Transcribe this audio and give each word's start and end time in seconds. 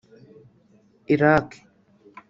Iraq 1.13 1.49